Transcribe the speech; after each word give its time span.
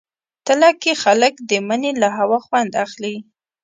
تله 0.45 0.69
کې 0.81 0.93
خلک 1.03 1.33
د 1.49 1.51
مني 1.67 1.91
له 2.01 2.09
هوا 2.17 2.39
خوند 2.45 2.71
اخلي. 2.85 3.15